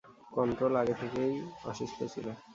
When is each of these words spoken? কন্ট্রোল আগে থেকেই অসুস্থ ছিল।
কন্ট্রোল 0.31 0.73
আগে 0.81 0.95
থেকেই 1.01 1.33
অসুস্থ 1.65 1.99
ছিল। 2.13 2.27